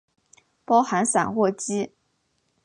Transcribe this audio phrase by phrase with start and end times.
[0.65, 1.91] 包含散货机。